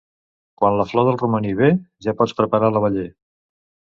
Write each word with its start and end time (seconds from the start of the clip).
Quan 0.61 0.77
la 0.79 0.85
flor 0.93 1.05
del 1.09 1.19
romaní 1.21 1.51
ve, 1.59 1.69
ja 2.07 2.15
pots 2.21 2.35
preparar 2.39 2.73
l'abeller. 2.77 3.07